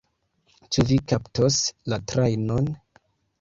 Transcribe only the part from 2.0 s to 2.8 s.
trajnon?